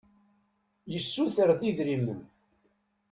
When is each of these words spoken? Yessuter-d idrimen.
Yessuter-d 0.91 1.61
idrimen. 1.69 2.21